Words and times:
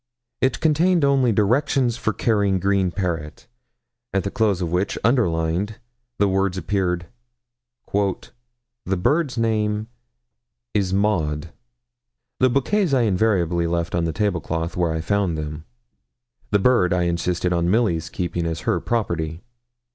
It 0.41 0.59
contained 0.59 1.05
only 1.05 1.31
'Directions 1.31 1.95
for 1.95 2.11
caring 2.11 2.59
green 2.59 2.89
parrot,' 2.89 3.45
at 4.11 4.23
the 4.23 4.31
close 4.31 4.59
of 4.59 4.71
which, 4.71 4.97
underlined, 5.03 5.77
the 6.17 6.27
words 6.27 6.57
appeared 6.57 7.05
'The 7.93 8.97
bird's 8.97 9.37
name 9.37 9.89
is 10.73 10.91
Maud.' 10.91 11.51
The 12.39 12.49
bouquets 12.49 12.95
I 12.95 13.01
invariably 13.03 13.67
left 13.67 13.93
on 13.93 14.05
the 14.05 14.11
table 14.11 14.41
cloth, 14.41 14.75
where 14.75 14.91
I 14.91 15.01
found 15.01 15.37
them 15.37 15.65
the 16.49 16.57
bird 16.57 16.93
I 16.93 17.03
insisted 17.03 17.53
on 17.53 17.69
Milly's 17.69 18.09
keeping 18.09 18.47
as 18.47 18.61
her 18.61 18.79
property. 18.79 19.43